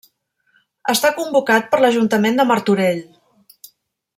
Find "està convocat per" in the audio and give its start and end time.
0.93-1.81